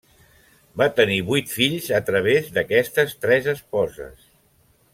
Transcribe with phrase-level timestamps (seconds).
[0.81, 4.27] Va tenir vuit fills a través d'aquestes tres esposes.